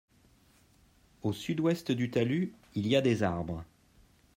Au 1.21 1.31
sud-ouest 1.31 1.91
du 1.91 2.09
talus 2.09 2.55
il 2.73 2.87
y 2.87 2.95
a 2.95 3.01
des 3.01 3.21
arbres. 3.21 3.63